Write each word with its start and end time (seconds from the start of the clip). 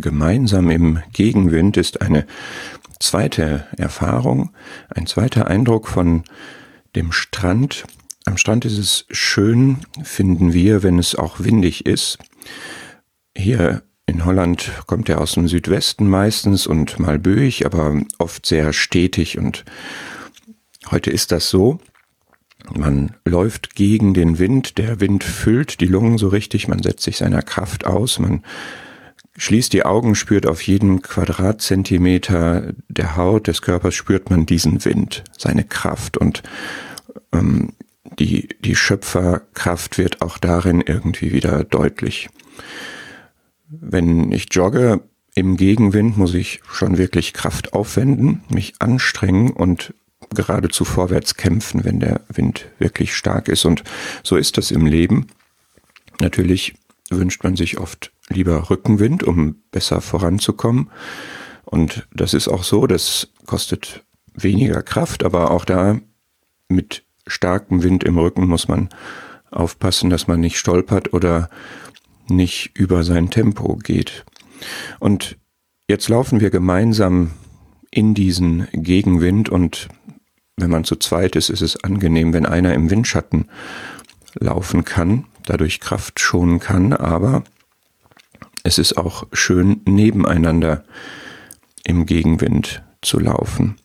gemeinsam 0.00 0.70
im 0.70 1.02
Gegenwind 1.12 1.76
ist 1.76 2.00
eine 2.00 2.26
zweite 3.00 3.66
Erfahrung, 3.76 4.50
ein 4.88 5.06
zweiter 5.06 5.46
Eindruck 5.46 5.88
von 5.88 6.24
dem 6.94 7.12
Strand. 7.12 7.84
Am 8.24 8.36
Strand 8.36 8.64
ist 8.64 8.78
es 8.78 9.06
schön, 9.10 9.78
finden 10.02 10.52
wir, 10.52 10.82
wenn 10.82 10.98
es 10.98 11.14
auch 11.14 11.40
windig 11.40 11.86
ist. 11.86 12.18
Hier 13.36 13.82
in 14.06 14.24
Holland 14.24 14.70
kommt 14.86 15.08
er 15.08 15.20
aus 15.20 15.32
dem 15.34 15.48
Südwesten 15.48 16.08
meistens 16.08 16.66
und 16.66 16.98
mal 16.98 17.18
böig, 17.18 17.66
aber 17.66 18.00
oft 18.18 18.46
sehr 18.46 18.72
stetig 18.72 19.36
und 19.36 19.64
heute 20.90 21.10
ist 21.10 21.32
das 21.32 21.50
so. 21.50 21.80
Man 22.74 23.14
läuft 23.24 23.74
gegen 23.74 24.14
den 24.14 24.38
Wind, 24.38 24.78
der 24.78 25.00
Wind 25.00 25.22
füllt 25.22 25.80
die 25.80 25.86
Lungen 25.86 26.18
so 26.18 26.28
richtig, 26.28 26.66
man 26.68 26.82
setzt 26.82 27.02
sich 27.02 27.16
seiner 27.16 27.42
Kraft 27.42 27.84
aus, 27.84 28.18
man 28.18 28.42
schließt 29.36 29.72
die 29.72 29.84
Augen, 29.84 30.14
spürt 30.14 30.46
auf 30.46 30.62
jeden 30.62 31.02
Quadratzentimeter 31.02 32.72
der 32.88 33.16
Haut 33.16 33.46
des 33.46 33.62
Körpers, 33.62 33.94
spürt 33.94 34.30
man 34.30 34.46
diesen 34.46 34.84
Wind, 34.84 35.24
seine 35.36 35.64
Kraft 35.64 36.16
und 36.16 36.42
ähm, 37.32 37.72
die, 38.18 38.48
die 38.60 38.76
Schöpferkraft 38.76 39.98
wird 39.98 40.22
auch 40.22 40.38
darin 40.38 40.80
irgendwie 40.80 41.32
wieder 41.32 41.64
deutlich. 41.64 42.28
Wenn 43.68 44.32
ich 44.32 44.46
jogge 44.52 45.00
im 45.34 45.56
Gegenwind, 45.56 46.16
muss 46.16 46.34
ich 46.34 46.60
schon 46.70 46.98
wirklich 46.98 47.34
Kraft 47.34 47.74
aufwenden, 47.74 48.42
mich 48.48 48.74
anstrengen 48.78 49.50
und 49.50 49.92
geradezu 50.34 50.84
vorwärts 50.84 51.34
kämpfen, 51.34 51.84
wenn 51.84 52.00
der 52.00 52.22
Wind 52.28 52.66
wirklich 52.78 53.14
stark 53.14 53.48
ist. 53.48 53.64
Und 53.64 53.84
so 54.22 54.36
ist 54.36 54.56
das 54.56 54.70
im 54.70 54.86
Leben. 54.86 55.26
Natürlich 56.20 56.74
wünscht 57.10 57.44
man 57.44 57.56
sich 57.56 57.78
oft 57.78 58.12
lieber 58.28 58.70
Rückenwind, 58.70 59.22
um 59.22 59.62
besser 59.70 60.00
voranzukommen. 60.00 60.90
Und 61.64 62.06
das 62.12 62.34
ist 62.34 62.48
auch 62.48 62.64
so, 62.64 62.86
das 62.86 63.28
kostet 63.46 64.04
weniger 64.34 64.82
Kraft, 64.82 65.24
aber 65.24 65.50
auch 65.50 65.64
da 65.64 65.98
mit 66.68 67.04
starkem 67.26 67.82
Wind 67.82 68.04
im 68.04 68.18
Rücken 68.18 68.46
muss 68.46 68.68
man 68.68 68.88
aufpassen, 69.50 70.10
dass 70.10 70.26
man 70.26 70.40
nicht 70.40 70.58
stolpert 70.58 71.12
oder 71.12 71.48
nicht 72.28 72.76
über 72.76 73.04
sein 73.04 73.30
Tempo 73.30 73.76
geht. 73.76 74.24
Und 74.98 75.36
jetzt 75.88 76.08
laufen 76.08 76.40
wir 76.40 76.50
gemeinsam 76.50 77.32
in 77.90 78.14
diesen 78.14 78.68
Gegenwind 78.72 79.48
und 79.48 79.88
wenn 80.56 80.70
man 80.70 80.84
zu 80.84 80.96
zweit 80.96 81.36
ist, 81.36 81.50
ist 81.50 81.60
es 81.60 81.82
angenehm, 81.82 82.32
wenn 82.32 82.46
einer 82.46 82.74
im 82.74 82.90
Windschatten 82.90 83.50
laufen 84.34 84.84
kann, 84.84 85.26
dadurch 85.46 85.80
Kraft 85.80 86.20
schonen 86.20 86.60
kann, 86.60 86.92
aber 86.92 87.42
es 88.62 88.78
ist 88.78 88.98
auch 88.98 89.26
schön 89.32 89.80
nebeneinander 89.86 90.84
im 91.84 92.04
Gegenwind 92.04 92.82
zu 93.00 93.18
laufen. 93.18 93.76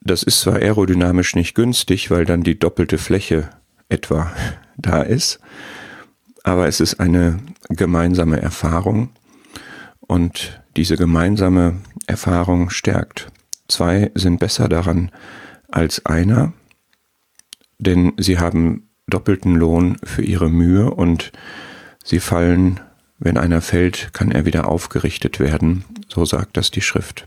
Das 0.00 0.22
ist 0.22 0.40
zwar 0.40 0.54
aerodynamisch 0.54 1.34
nicht 1.34 1.54
günstig, 1.54 2.10
weil 2.10 2.24
dann 2.24 2.42
die 2.42 2.58
doppelte 2.58 2.96
Fläche 2.96 3.50
etwa 3.88 4.32
da 4.76 5.02
ist, 5.02 5.40
aber 6.44 6.68
es 6.68 6.80
ist 6.80 7.00
eine 7.00 7.40
gemeinsame 7.68 8.40
Erfahrung 8.40 9.10
und 10.00 10.62
diese 10.76 10.96
gemeinsame 10.96 11.80
Erfahrung 12.06 12.70
stärkt. 12.70 13.32
Zwei 13.68 14.12
sind 14.14 14.38
besser 14.38 14.68
daran 14.68 15.10
als 15.68 16.06
einer, 16.06 16.52
denn 17.78 18.12
sie 18.16 18.38
haben 18.38 18.85
doppelten 19.08 19.54
Lohn 19.54 19.96
für 20.02 20.22
ihre 20.22 20.50
Mühe 20.50 20.90
und 20.90 21.32
sie 22.04 22.20
fallen, 22.20 22.80
wenn 23.18 23.38
einer 23.38 23.60
fällt, 23.60 24.10
kann 24.12 24.30
er 24.30 24.44
wieder 24.44 24.68
aufgerichtet 24.68 25.40
werden, 25.40 25.84
so 26.08 26.24
sagt 26.24 26.56
das 26.56 26.70
die 26.70 26.82
Schrift. 26.82 27.26